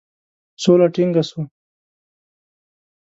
سوله 0.61 0.87
ټینګه 0.93 1.23
سوه. 1.29 1.43